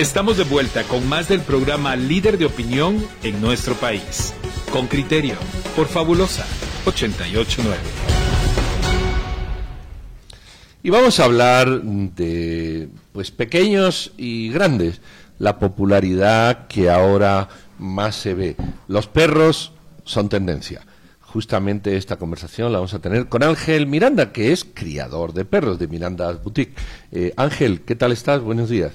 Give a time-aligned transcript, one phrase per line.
[0.00, 4.32] Estamos de vuelta con más del programa Líder de Opinión en nuestro país.
[4.72, 5.34] Con criterio,
[5.76, 6.46] por Fabulosa
[6.86, 7.76] 889.
[10.82, 15.02] Y vamos a hablar de pues pequeños y grandes,
[15.38, 18.56] la popularidad que ahora más se ve.
[18.88, 19.72] Los perros
[20.04, 20.80] son tendencia.
[21.20, 25.78] Justamente esta conversación la vamos a tener con Ángel Miranda, que es criador de perros
[25.78, 26.74] de Miranda Boutique.
[27.12, 28.40] Eh, Ángel, ¿qué tal estás?
[28.40, 28.92] Buenos días.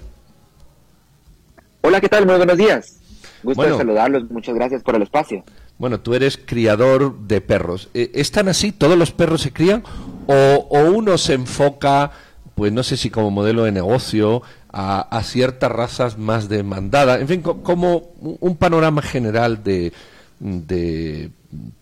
[1.86, 2.26] Hola, ¿qué tal?
[2.26, 3.00] Muy buenos días.
[3.44, 4.32] Gusto de saludarlos.
[4.32, 5.44] Muchas gracias por el espacio.
[5.78, 7.92] Bueno, tú eres criador de perros.
[7.94, 8.72] Eh, ¿Están así?
[8.72, 9.84] ¿Todos los perros se crían?
[10.26, 12.10] ¿O, uno se enfoca,
[12.56, 14.42] pues no sé si como modelo de negocio,
[14.74, 17.22] a, ciertas razas más demandadas?
[17.22, 19.94] En fin, como un panorama general de,
[20.40, 21.30] de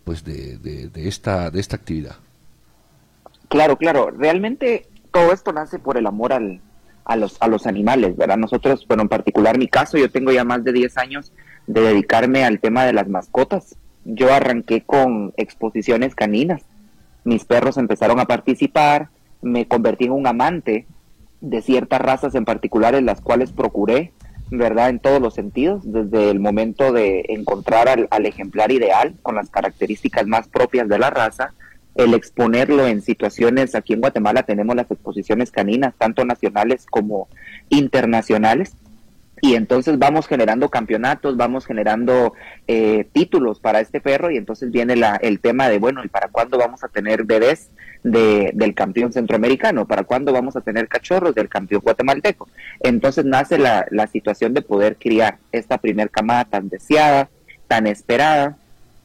[0.04, 2.18] pues de, de, esta, de esta actividad.
[3.48, 4.12] Claro, claro.
[4.12, 6.60] Realmente todo esto nace por el amor al,
[7.06, 8.38] a, los, a los animales, ¿verdad?
[8.38, 11.34] Nosotros, bueno, en particular mi caso, yo tengo ya más de 10 años
[11.68, 13.76] de dedicarme al tema de las mascotas.
[14.06, 16.64] Yo arranqué con exposiciones caninas.
[17.24, 19.10] Mis perros empezaron a participar,
[19.42, 20.86] me convertí en un amante
[21.42, 24.12] de ciertas razas en particular en las cuales procuré
[24.58, 24.90] ¿verdad?
[24.90, 30.28] En todos los sentidos, desde el momento de encontrar al, ejemplar ideal con las características
[30.28, 31.54] más propias de la raza,
[31.96, 37.28] el exponerlo en situaciones, aquí en Guatemala tenemos las exposiciones caninas, tanto nacionales como
[37.70, 38.76] internacionales,
[39.46, 42.34] y entonces vamos generando campeonatos, vamos generando
[42.66, 46.30] eh, títulos para este perro y entonces viene la, el tema de, bueno, ¿y para
[46.30, 47.70] cuándo vamos a tener bebés
[48.04, 49.86] de, del campeón centroamericano?
[49.86, 52.48] ¿Para cuándo vamos a tener cachorros del campeón guatemalteco?
[52.80, 57.30] Entonces nace la, la situación de poder criar esta primer camada tan deseada,
[57.68, 58.56] tan esperada,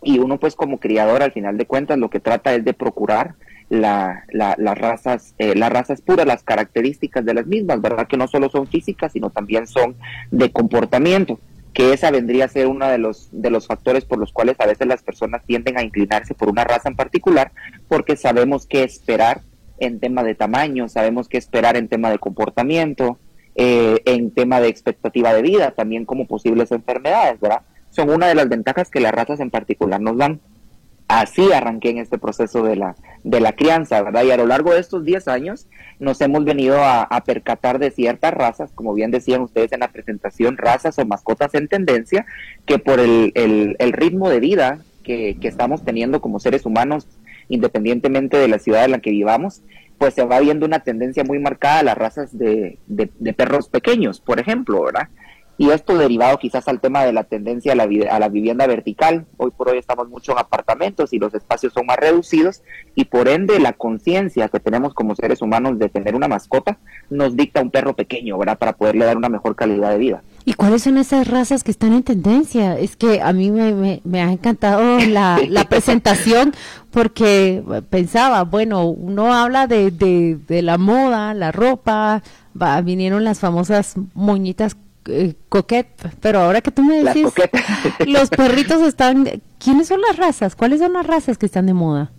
[0.02, 3.34] y uno pues como criador al final de cuentas lo que trata es de procurar
[3.68, 8.28] la, las razas eh, las razas puras las características de las mismas verdad que no
[8.28, 9.96] solo son físicas sino también son
[10.30, 11.38] de comportamiento
[11.74, 14.66] que esa vendría a ser uno de los de los factores por los cuales a
[14.66, 17.52] veces las personas tienden a inclinarse por una raza en particular
[17.88, 19.42] porque sabemos qué esperar
[19.78, 23.18] en tema de tamaño sabemos qué esperar en tema de comportamiento
[23.54, 28.34] eh, en tema de expectativa de vida también como posibles enfermedades verdad son una de
[28.34, 30.40] las ventajas que las razas en particular nos dan
[31.08, 32.94] así arranqué en este proceso de la,
[33.24, 34.24] de la crianza, ¿verdad?
[34.24, 35.66] Y a lo largo de estos 10 años
[35.98, 40.56] nos hemos venido a, percatar de ciertas razas, como bien decían ustedes en la presentación,
[40.56, 42.26] razas o mascotas en tendencia,
[42.66, 47.06] que por el, el, ritmo de vida que, que, estamos teniendo como seres humanos,
[47.48, 49.62] independientemente de la ciudad en la que vivamos,
[49.98, 54.20] pues se va viendo una tendencia muy marcada a las razas de, de perros pequeños,
[54.20, 55.08] por ejemplo, ¿verdad?
[55.58, 59.26] Y esto derivado quizás al tema de la tendencia a la, a la vivienda vertical.
[59.36, 62.62] Hoy por hoy estamos mucho en apartamentos y los espacios son más reducidos
[62.94, 66.78] y por ende la conciencia que tenemos como seres humanos de tener una mascota
[67.10, 68.56] nos dicta un perro pequeño, ¿verdad?
[68.56, 70.22] Para poderle dar una mejor calidad de vida.
[70.44, 72.78] ¿Y cuáles son esas razas que están en tendencia?
[72.78, 76.54] Es que a mí me, me, ha encantado la, la, presentación
[76.92, 82.22] porque pensaba, bueno, uno habla de, de, de la moda, la ropa,
[82.60, 84.76] va, vinieron las famosas moñitas
[85.08, 85.88] eh, coquet,
[86.20, 87.32] pero ahora que tú me decís,
[88.06, 90.54] los perritos están, ¿quiénes son las razas?
[90.54, 92.12] ¿Cuáles son las razas que están de moda?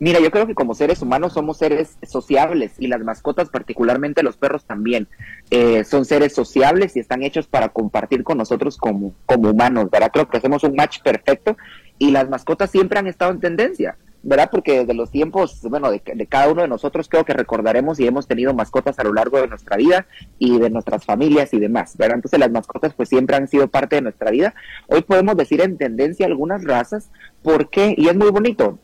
[0.00, 4.36] Mira, yo creo que como seres humanos somos seres sociables y las mascotas, particularmente los
[4.36, 5.08] perros también,
[5.50, 10.10] eh, son seres sociables y están hechos para compartir con nosotros como, como humanos, ¿verdad?
[10.12, 11.56] Creo que hacemos un match perfecto
[11.98, 13.96] y las mascotas siempre han estado en tendencia.
[14.24, 14.48] ¿Verdad?
[14.50, 18.26] Porque desde los tiempos, bueno, de, cada uno de nosotros creo que recordaremos y hemos
[18.26, 20.06] tenido mascotas a lo largo de nuestra vida
[20.38, 22.16] y de nuestras familias y demás, ¿verdad?
[22.16, 24.54] Entonces las mascotas pues siempre han sido parte de nuestra vida.
[24.88, 27.10] Hoy podemos decir en tendencia algunas razas,
[27.42, 28.78] porque, y es muy bonito,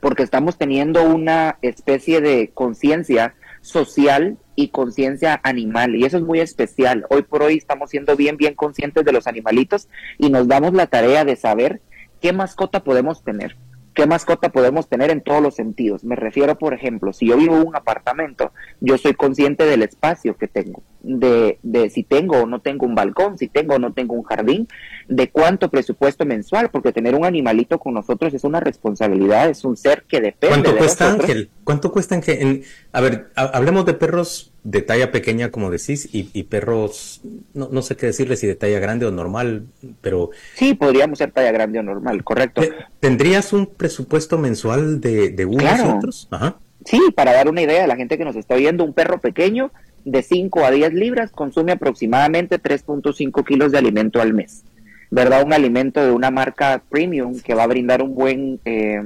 [0.00, 6.38] porque estamos teniendo una especie de conciencia social y conciencia animal y eso es muy
[6.38, 7.04] especial.
[7.10, 9.88] Hoy por hoy estamos siendo bien, bien conscientes de los animalitos
[10.18, 11.80] y nos damos la tarea de saber
[12.20, 13.56] qué mascota podemos tener
[13.94, 16.02] ¿Qué mascota podemos tener en todos los sentidos?
[16.02, 20.36] Me refiero, por ejemplo, si yo vivo en un apartamento, yo soy consciente del espacio
[20.36, 23.92] que tengo, de, de si tengo o no tengo un balcón, si tengo o no
[23.92, 24.66] tengo un jardín,
[25.08, 29.76] de cuánto presupuesto mensual, porque tener un animalito con nosotros es una responsabilidad, es un
[29.76, 30.62] ser que depende.
[30.62, 31.50] ¿Cuánto cuesta, Ángel?
[31.62, 32.62] ¿Cuánto cuesta, en,
[32.92, 37.20] a ver, hablemos de perros de talla pequeña, como decís, y, perros,
[37.52, 39.66] no, no, sé qué decirles, si de talla grande o normal,
[40.00, 40.30] pero...
[40.54, 42.62] Sí, podríamos ser talla grande o normal, correcto.
[42.98, 46.28] ¿Tendrías un presupuesto mensual de, de unos y otros?
[46.30, 46.56] Ajá.
[46.86, 49.70] Sí, para dar una idea a la gente que nos está oyendo, un perro pequeño
[50.06, 54.64] de 5 a 10 libras consume aproximadamente 3.5 kilos de alimento al mes,
[55.10, 55.44] ¿verdad?
[55.44, 58.60] Un alimento de una marca premium que va a brindar un buen...
[58.64, 59.02] Eh,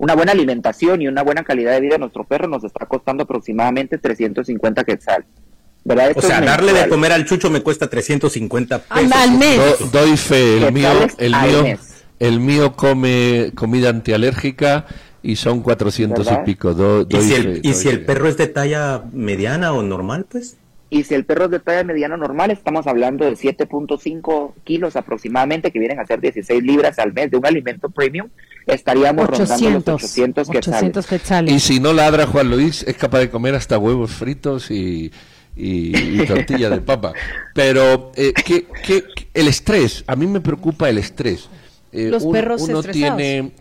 [0.00, 3.24] una buena alimentación y una buena calidad de vida a nuestro perro nos está costando
[3.24, 5.26] aproximadamente 350 quetzal.
[5.84, 6.12] ¿verdad?
[6.14, 9.12] o sea, darle de comer al chucho me cuesta 350 pesos.
[9.12, 9.60] Al mes.
[9.92, 10.88] doy fe, el mío,
[11.18, 11.78] el mío,
[12.18, 14.86] el mío come comida antialérgica
[15.22, 17.06] y son 400 y pico.
[17.06, 20.56] ¿Y, si el, ¿y si el perro es de talla mediana o normal, pues?
[20.92, 25.70] Y si el perro es de talla mediana normal, estamos hablando de 7.5 kilos aproximadamente,
[25.70, 28.28] que vienen a ser 16 libras al mes de un alimento premium,
[28.66, 31.54] estaríamos rondando los 800, 800 quetzales.
[31.54, 35.12] Y si no ladra Juan Luis, es capaz de comer hasta huevos fritos y,
[35.54, 37.12] y, tortilla de papa.
[37.54, 38.66] Pero eh, ¿qué,
[39.32, 41.48] el estrés, a mí me preocupa el estrés.
[41.92, 43.52] Eh, los perros uno tiene,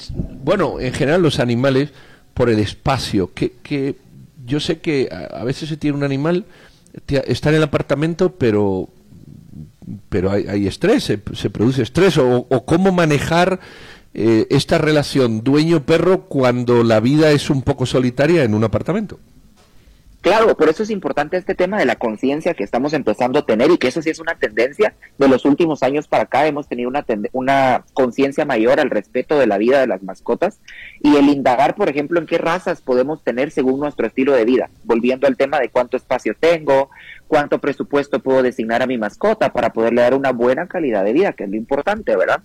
[0.44, 1.92] bueno, en general los animales,
[2.34, 3.96] por el espacio, que, que
[4.46, 6.46] yo sé que a veces se tiene un animal
[7.28, 8.90] está en el apartamento, pero
[10.10, 11.18] pero hay, estrés, se,
[11.50, 13.60] produce estrés, o, cómo manejar
[14.14, 19.20] eh, esta relación dueño-perro cuando la vida es un poco solitaria en un apartamento.
[20.22, 23.72] Claro, por eso es importante este tema de la conciencia que estamos empezando a tener
[23.72, 26.46] y que eso sí es una tendencia de los últimos años para acá.
[26.46, 30.60] Hemos tenido una, una conciencia mayor al respeto de la vida de las mascotas
[31.02, 34.70] y el indagar, por ejemplo, en qué razas podemos tener según nuestro estilo de vida.
[34.84, 36.90] Volviendo al tema de cuánto espacio tengo,
[37.30, 41.32] cuánto presupuesto puedo designar a mi mascota para poderle dar una buena calidad de vida,
[41.32, 42.42] que es lo importante, ¿verdad?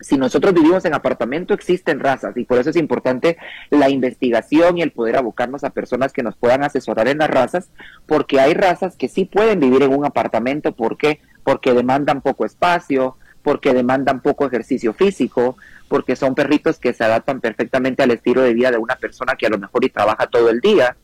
[0.00, 3.36] Si nosotros vivimos en apartamento, existen razas y por eso es importante
[3.68, 7.70] la investigación y el poder abocarnos a personas que nos puedan asesorar en las razas,
[8.06, 11.20] porque hay razas que sí pueden vivir en un apartamento, ¿por qué?
[11.44, 15.56] Porque demandan poco espacio, porque demandan poco ejercicio físico,
[15.88, 19.46] porque son perritos que se adaptan perfectamente al estilo de vida de una persona que
[19.46, 20.96] a lo mejor y trabaja todo el día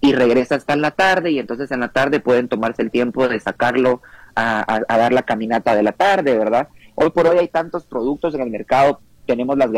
[0.00, 3.26] y regresa hasta en la tarde y entonces en la tarde pueden tomarse el tiempo
[3.26, 4.02] de sacarlo
[4.36, 6.68] a, a dar la caminata de la tarde, ¿verdad?
[6.94, 9.70] Hoy por hoy hay tantos productos en el mercado, tenemos las,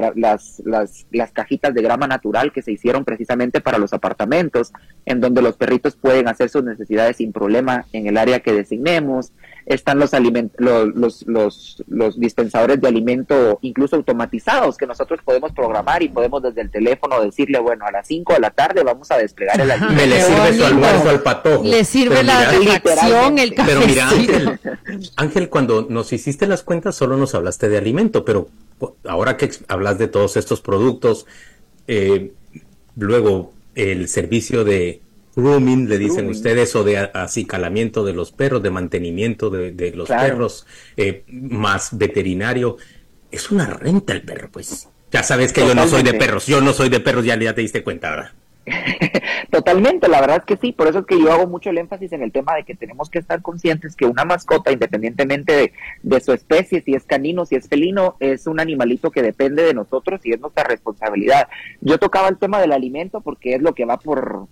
[0.65, 4.73] las, las, cajitas de grama natural que se hicieron precisamente para los apartamentos,
[5.05, 9.33] en donde los perritos pueden hacer sus necesidades sin problema en el área que designemos,
[9.67, 10.13] están los,
[10.59, 16.61] los, los, los, dispensadores de alimento incluso automatizados que nosotros podemos programar y podemos desde
[16.61, 19.95] el teléfono decirle, bueno, a las 5 de la tarde vamos a desplegar el alimento.
[19.97, 21.65] Me le sirve su almuerzo al patojo.
[21.65, 23.73] Le sirve la refacción, el café.
[23.75, 24.61] Pero mira, Ángel,
[25.17, 28.49] Ángel, cuando nos hiciste las cuentas solo nos hablaste de alimento, pero
[29.05, 31.27] ahora que hablas de todos estos productos,
[31.89, 32.33] eh,
[32.95, 35.01] luego el servicio de
[35.37, 40.67] grooming, le dicen ustedes, o de acicalamiento de los perros, de mantenimiento de, los perros,
[40.97, 42.79] eh, más veterinario.
[43.31, 44.89] Es una renta el perro, pues.
[45.13, 47.55] Ya sabes que yo no soy de perros, yo no soy de perros, ya, ya
[47.55, 48.33] te diste cuenta, ¿verdad?
[49.51, 52.13] Totalmente, la verdad es que sí, por eso es que yo hago mucho el énfasis
[52.13, 55.73] en el tema de que tenemos que estar conscientes que una mascota, independientemente de,
[56.03, 59.75] de, su especie, si es canino, si es felino, es un animalito que depende de
[59.75, 61.49] nosotros y es nuestra responsabilidad.
[61.81, 64.49] Yo tocaba el tema del alimento porque es lo que va por,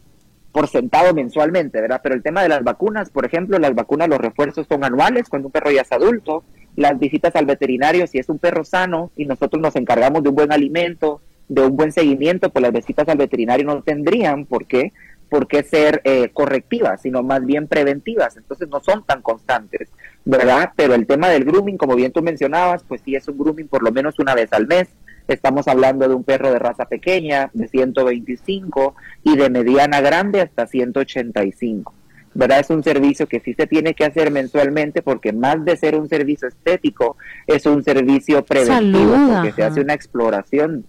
[0.54, 2.00] por sentado mensualmente, ¿verdad?
[2.00, 5.48] Pero el tema de las vacunas, por ejemplo, las vacunas, los refuerzos son anuales cuando
[5.48, 6.44] un perro ya es adulto,
[6.76, 10.36] las visitas al veterinario, si es un perro sano y nosotros nos encargamos de un
[10.36, 14.92] buen alimento, de un buen seguimiento, pues las visitas al veterinario no tendrían por qué,
[15.28, 19.88] por qué ser eh, correctivas, sino más bien preventivas, entonces no son tan constantes,
[20.24, 20.70] ¿verdad?
[20.76, 23.82] Pero el tema del grooming, como bien tú mencionabas, pues sí es un grooming por
[23.82, 24.86] lo menos una vez al mes,
[25.28, 30.66] Estamos hablando de un perro de raza pequeña, de 125, y de mediana grande hasta
[30.66, 31.94] 185.
[32.34, 32.60] ¿verdad?
[32.60, 36.08] Es un servicio que sí se tiene que hacer mensualmente porque más de ser un
[36.08, 37.16] servicio estético,
[37.46, 40.84] es un servicio preventivo, porque se hace una exploración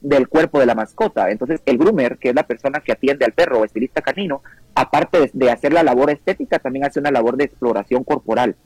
[0.00, 1.30] del cuerpo de la mascota.
[1.30, 4.42] Entonces, el groomer, que es la persona que atiende al perro o estilista canino,
[4.74, 8.56] aparte de hacer la labor estética, también hace una labor de exploración corporal.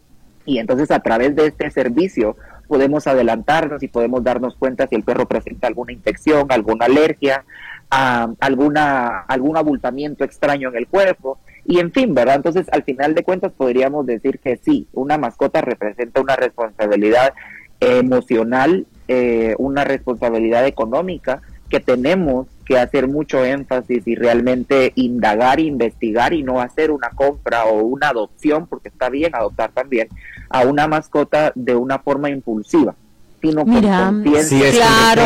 [0.44, 2.36] Y entonces, a través de este servicio,
[2.68, 7.44] podemos adelantarnos y podemos darnos cuenta si el perro presenta alguna infección, alguna alergia,
[7.90, 11.38] alguna, algún abultamiento extraño en el cuerpo.
[11.64, 12.36] Y en fin, ¿verdad?
[12.36, 17.34] Entonces, al final de cuentas, podríamos decir que sí, una mascota representa una responsabilidad
[17.80, 26.32] emocional, eh, una responsabilidad económica que tenemos que hacer mucho énfasis y realmente indagar, investigar
[26.34, 30.08] y no hacer una compra o una adopción, porque está bien adoptar también,
[30.50, 32.94] a una mascota de una forma impulsiva
[33.40, 34.12] sino Mira,
[34.42, 35.22] sí, claro,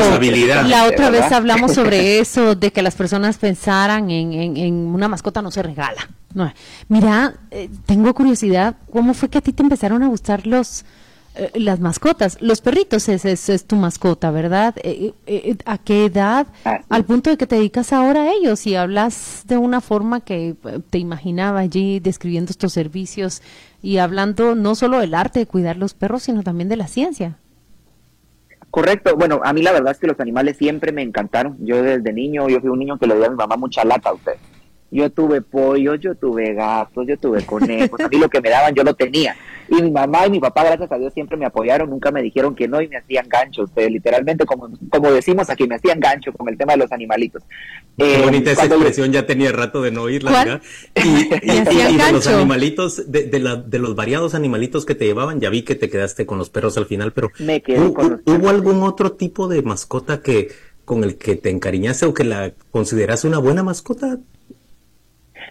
[0.68, 5.42] la otra vez hablamos sobre eso, de que las personas pensaran en, en, una mascota
[5.42, 6.08] no se regala.
[6.32, 6.52] No.
[6.88, 10.84] Mira, eh, tengo curiosidad, ¿cómo fue que a ti te empezaron a gustar los
[11.36, 14.74] eh, las mascotas, los perritos es, es, tu mascota, ¿verdad?
[14.82, 16.46] Eh, eh, ¿A qué edad?
[16.88, 20.54] Al punto de que te dedicas ahora a ellos y hablas de una forma que
[20.90, 23.42] te imaginaba allí describiendo estos servicios
[23.82, 27.38] y hablando no solo del arte de cuidar los perros, sino también de la ciencia.
[28.70, 31.56] Correcto, bueno, a mí la verdad es que los animales siempre me encantaron.
[31.60, 34.10] Yo desde niño, yo fui un niño que le dio a mi mamá mucha lata
[34.10, 34.34] a usted
[34.90, 38.74] Yo tuve pollo, yo tuve gatos, yo tuve conejos, a mí lo que me daban
[38.74, 39.36] yo lo tenía.
[39.68, 42.54] Y mi mamá y mi papá, gracias a Dios, siempre me apoyaron, nunca me dijeron
[42.54, 43.62] que no y me hacían gancho.
[43.62, 47.42] Ustedes, literalmente, como, como decimos aquí, me hacían gancho con el tema de los animalitos.
[47.96, 50.30] Qué eh, bonita esa expresión, ya tenía rato de no oírla.
[50.30, 50.62] ¿verdad?
[51.04, 55.74] Y, de los animalitos, de, de, los variados animalitos que te llevaban, ya vi que
[55.74, 59.12] te quedaste con los perros al final, pero me quedé con los ¿hubo algún otro
[59.12, 60.48] tipo de mascota que
[60.84, 64.18] con el que te encariñaste o que la consideras una buena mascota?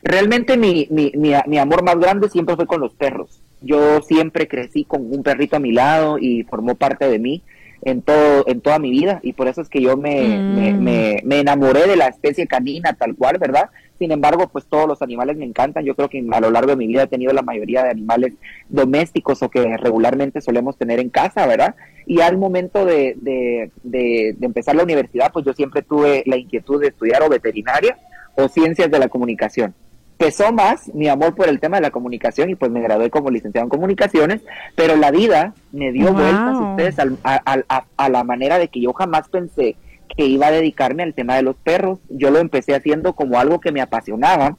[0.03, 4.47] Realmente mi, mi, mi, mi amor más grande siempre fue con los perros yo siempre
[4.47, 7.41] crecí con un perrito a mi lado y formó parte de mí
[7.85, 11.25] en todo en toda mi vida y por eso es que yo me, me, mm.
[11.25, 13.69] me, enamoré de la especie canina tal cual, ¿verdad?
[13.99, 15.83] Sin embargo, pues todos los animales me encantan.
[15.85, 18.33] Yo creo que a lo largo de mi vida he tenido la mayoría de animales
[18.69, 21.75] domésticos o que regularmente solemos tener en casa, ¿verdad?
[22.05, 26.37] Y al momento de, de, de, de empezar la universidad, pues yo siempre tuve la
[26.37, 27.97] inquietud de estudiar o veterinaria
[28.35, 29.73] o ciencias de la comunicación
[30.17, 33.29] pesó más mi amor por el tema de la comunicación y pues me gradué como
[33.29, 34.41] licenciado en comunicaciones,
[34.75, 39.75] pero la vida me dio vueltas ustedes a, la manera de que yo jamás pensé
[40.15, 41.99] que iba a dedicarme al tema de los perros.
[42.09, 44.57] Yo lo empecé haciendo como algo que me apasionaba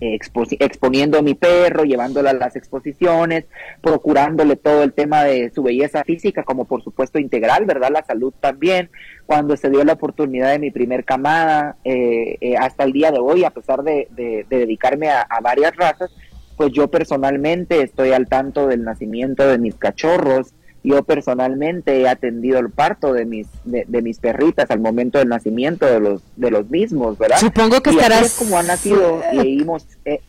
[0.00, 3.44] exponiendo a mi perro, llevándolo a las exposiciones,
[3.82, 7.90] procurándole todo el tema de su belleza física, como por supuesto integral, ¿verdad?
[7.92, 8.90] La salud también.
[9.26, 13.18] Cuando se dio la oportunidad de mi primer camada, eh, eh, hasta el día de
[13.18, 14.08] hoy, a pesar de,
[14.48, 16.10] dedicarme a, varias razas,
[16.56, 22.58] pues yo personalmente estoy al tanto del nacimiento de mis cachorros, yo personalmente he atendido
[22.58, 26.70] el parto de mis de, mis perritas al momento del nacimiento de los de los
[26.70, 27.38] mismos, ¿verdad?
[27.38, 30.20] Supongo que estarás como ha nacido leímos eh,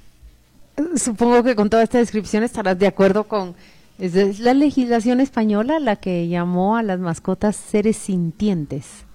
[0.96, 3.55] Supongo que con toda esta descripción estarás de acuerdo con
[4.00, 9.05] es la legislación española la que llamó a las mascotas seres sintientes.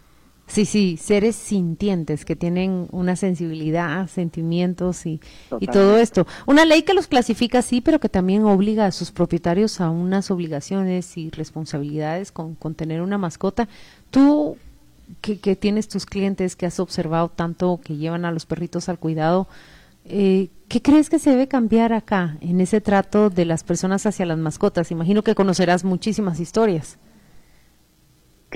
[0.46, 5.20] Sí, sí, seres sintientes que tienen una sensibilidad, sentimientos y,
[5.58, 6.26] y, todo esto.
[6.46, 10.30] Una ley que los clasifica así, pero que también obliga a sus propietarios a unas
[10.30, 13.68] obligaciones y responsabilidades con, con tener una mascota.
[14.10, 14.56] Tú,
[15.20, 19.00] que, que, tienes tus clientes, que has observado tanto que llevan a los perritos al
[19.00, 19.48] cuidado,
[20.04, 24.26] eh, ¿qué crees que se debe cambiar acá en ese trato de las personas hacia
[24.26, 24.92] las mascotas?
[24.92, 26.98] Imagino que conocerás muchísimas historias.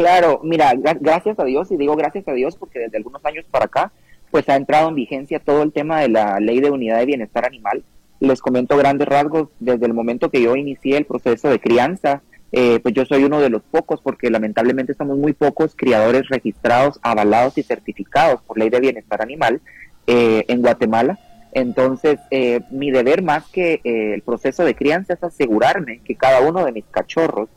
[0.01, 3.67] Claro, mira, gracias a Dios, y digo gracias a Dios porque desde algunos años para
[3.67, 3.93] acá,
[4.31, 7.45] pues ha entrado en vigencia todo el tema de la ley de unidad de bienestar
[7.45, 7.85] animal.
[8.19, 12.81] Les comento grandes rasgos, desde el momento que yo inicié el proceso de crianza, eh,
[12.83, 17.59] pues yo soy uno de los pocos, porque lamentablemente somos muy pocos criadores registrados, avalados
[17.59, 19.61] y certificados por ley de bienestar animal
[20.07, 21.19] eh, en Guatemala.
[21.53, 26.65] Entonces, eh, mi deber más que el proceso de crianza es asegurarme que cada uno
[26.65, 27.51] de mis cachorros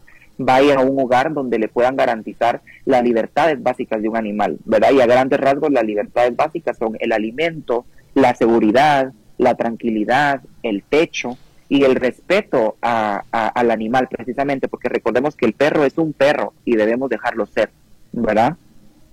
[0.46, 4.92] vaya a un hogar donde le puedan garantizar las libertades básicas de un animal, ¿verdad?
[4.92, 10.84] Y a grandes rasgos las libertades básicas son el alimento, la seguridad, la tranquilidad, el
[10.84, 11.38] techo
[11.70, 16.76] y el respeto al animal, precisamente, porque recordemos que el perro es un perro y
[16.76, 17.72] debemos dejarlo ser,
[18.12, 18.58] ¿verdad?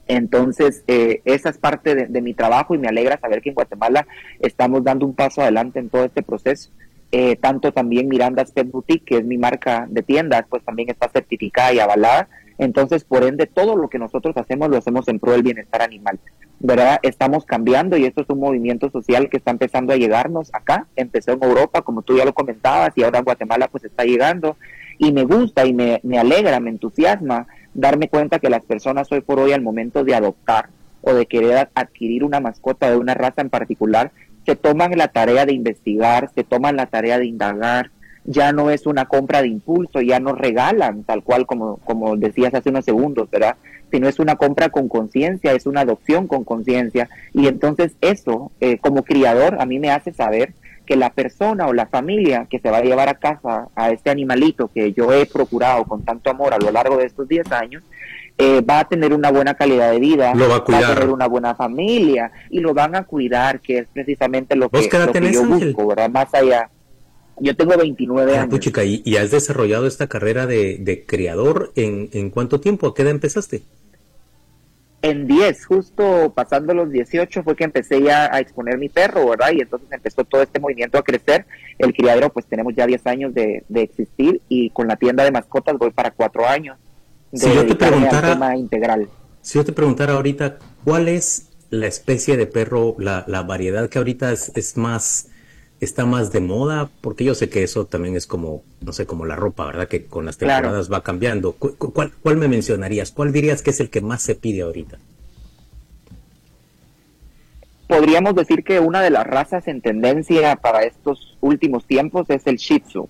[0.07, 4.07] Entonces, eh, esa es parte de, mi trabajo y me alegra saber que en Guatemala
[4.41, 6.71] estamos dando un paso adelante en todo este proceso.
[7.13, 11.09] Eh, tanto también Miranda's Pet Boutique, que es mi marca de tiendas, pues también está
[11.09, 12.29] certificada y avalada.
[12.59, 16.21] Entonces, por ende, todo lo que nosotros hacemos lo hacemos en pro del bienestar animal.
[16.61, 17.01] ¿Verdad?
[17.03, 20.87] Estamos cambiando y esto es un movimiento social que está empezando a llegarnos acá.
[20.95, 24.57] Empezó en Europa, como tú ya lo comentabas, y ahora en Guatemala pues está llegando.
[24.99, 29.21] Y me gusta y me, me alegra, me entusiasma darme cuenta que las personas hoy
[29.21, 30.69] por hoy al momento de adoptar
[31.03, 34.13] o de querer adquirir una mascota de una raza en particular,
[34.47, 37.91] se toman la tarea de investigar, se toman la tarea de indagar,
[38.25, 42.55] ya no es una compra de impulso, ya no regalan, tal cual como, como decías
[42.55, 43.57] hace unos segundos, ¿verdad?
[43.91, 47.09] Sino es una compra con conciencia, es una adopción con conciencia.
[47.33, 50.53] Y entonces eso, eh, como criador, a mí me hace saber
[50.87, 54.11] que la persona o la familia que se va a llevar a casa a este
[54.11, 57.83] animalito que yo he procurado con tanto amor a lo largo de estos 10 años,
[58.41, 62.33] eh, va a tener una buena calidad de vida, va a, tener una buena familia
[62.49, 64.89] y lo van a cuidar, que es precisamente lo que,
[65.31, 66.09] yo busco, ¿verdad?
[66.09, 66.71] Más allá.
[67.39, 68.67] Yo tengo 29 ah, años.
[68.85, 72.87] ¿y, has desarrollado esta carrera de, de criador en, en cuánto tiempo?
[72.87, 73.63] ¿A qué edad empezaste?
[75.03, 79.53] En 10, justo pasando los 18 fue que empecé ya a exponer mi perro, ¿verdad?
[79.53, 81.45] Y entonces empezó todo este movimiento a crecer.
[81.79, 85.31] El criadero, pues tenemos ya 10 años de, de existir y con la tienda de
[85.31, 86.79] mascotas voy para 4 años
[87.33, 89.09] si yo te preguntara, integral.
[89.43, 93.99] Si yo te preguntara ahorita, ¿cuál es la especie de perro, la, la variedad que
[93.99, 95.29] ahorita es, más,
[95.81, 96.91] está más de moda?
[97.01, 99.89] Porque yo sé que eso también es como, no sé, como la ropa, ¿verdad?
[99.89, 101.53] Que con las temporadas va cambiando.
[101.53, 103.13] ¿Cuál, ¿Cuál me mencionarías?
[103.13, 104.99] ¿Cuál dirías que es el que más se pide ahorita?
[107.91, 112.57] podríamos decir que una de las razas en tendencia para estos últimos tiempos es el
[112.57, 113.09] Shih Tzu.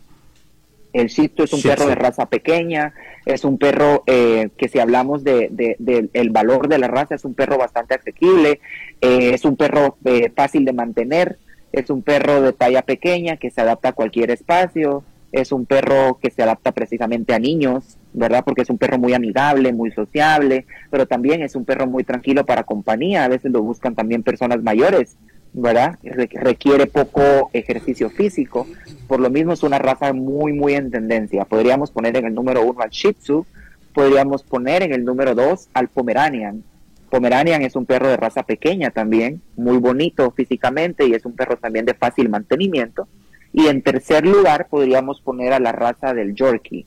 [0.92, 2.94] El Shih Tzu es un perro de raza pequeña,
[3.26, 5.76] es un perro eh, que si hablamos de,
[6.12, 8.61] el valor de la raza es un perro bastante asequible,
[9.00, 11.38] eh, es un perro eh, fácil de mantener,
[11.73, 16.18] es un perro de talla pequeña que se adapta a cualquier espacio, es un perro
[16.20, 18.42] que se adapta precisamente a niños, ¿verdad?
[18.44, 22.44] Porque es un perro muy amigable, muy sociable, pero también es un perro muy tranquilo
[22.44, 23.25] para compañía.
[23.25, 25.16] A veces lo buscan también personas mayores,
[25.52, 25.99] ¿verdad?
[26.02, 28.66] Requiere poco ejercicio físico.
[29.07, 31.45] Por lo mismo es una raza muy, muy en tendencia.
[31.45, 33.47] Podríamos poner en el número uno al Shih Tzu,
[33.92, 36.62] podríamos poner en el número dos al Pomeranian.
[37.11, 41.57] Pomeranian es un perro de raza pequeña también, muy bonito físicamente y es un perro
[41.57, 43.09] también de fácil mantenimiento.
[43.52, 46.87] Y en tercer lugar podríamos poner a la raza del Yorkie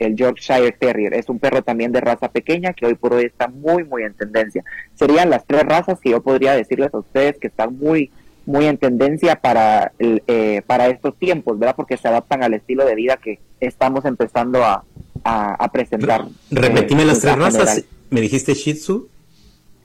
[0.00, 1.14] el Yorkshire Terrier.
[1.14, 4.14] Es un perro también de raza pequeña que hoy por hoy está muy, muy en
[4.14, 4.64] tendencia.
[4.94, 8.10] Serían las tres razas que yo podría decirles a ustedes que están muy,
[8.46, 11.76] muy en tendencia para, eh, para estos tiempos, ¿verdad?
[11.76, 14.84] Porque se adaptan al estilo de vida que estamos empezando a,
[15.22, 16.24] a, presentar.
[16.50, 17.84] Repetime las tres razas.
[18.08, 19.08] ¿Me dijiste Shih Tzu?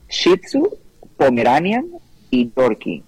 [0.10, 0.77] Shih Tzu,
[1.17, 1.86] Pomeranian
[2.31, 3.03] y Yorkie.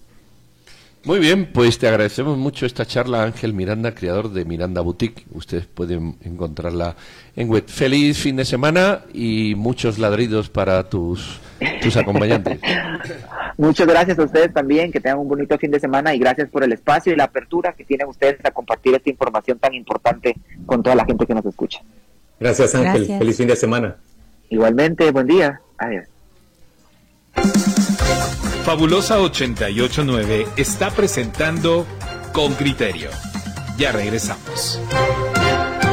[1.04, 5.24] Muy bien, pues te agradecemos mucho esta charla, Ángel Miranda, creador de Miranda Boutique.
[5.30, 6.96] Ustedes pueden encontrarla
[7.36, 7.64] en web.
[7.66, 11.40] Feliz fin de semana y muchos ladridos para tus,
[11.80, 12.60] tus acompañantes.
[13.58, 16.62] Muchas gracias a ustedes también, que tengan un bonito fin de semana y gracias por
[16.62, 20.80] el espacio y la apertura que tienen ustedes a compartir esta información tan importante con
[20.80, 21.80] toda la gente que nos escucha.
[22.38, 23.96] Gracias Ángel, feliz fin de semana.
[24.48, 25.60] Igualmente, buen día.
[25.76, 26.06] Adiós.
[28.68, 31.86] Fabulosa 889 está presentando
[32.34, 33.08] Con Criterio.
[33.78, 34.78] Ya regresamos.